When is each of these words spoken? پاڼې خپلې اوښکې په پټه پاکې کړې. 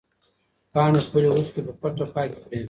پاڼې 0.73 0.99
خپلې 1.05 1.27
اوښکې 1.31 1.61
په 1.67 1.73
پټه 1.81 2.05
پاکې 2.13 2.37
کړې. 2.43 2.57